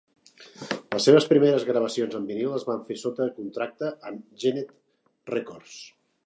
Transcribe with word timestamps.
Les 0.93 1.03
seves 1.07 1.27
primeres 1.33 1.65
gravacions 1.67 2.17
en 2.19 2.25
vinil 2.31 2.55
es 2.61 2.65
van 2.71 2.81
fer 2.87 2.97
sota 3.03 3.29
contracte 3.37 3.93
amb 4.11 4.43
Gennett 4.45 4.75
Records. 5.37 5.79